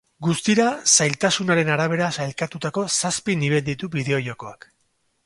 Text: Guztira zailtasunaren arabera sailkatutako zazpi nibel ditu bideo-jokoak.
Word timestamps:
Guztira 0.27 0.63
zailtasunaren 0.93 1.69
arabera 1.73 2.07
sailkatutako 2.23 2.87
zazpi 3.03 3.37
nibel 3.43 3.63
ditu 3.69 3.91
bideo-jokoak. 3.97 4.67